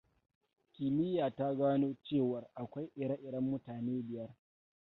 Kimiyya 0.73 1.29
ta 1.35 1.47
gano 1.57 1.87
cewar 2.07 2.43
akwai 2.61 2.85
ire-iren 3.01 3.45
mutane 3.49 3.93
biyar. 4.07 4.31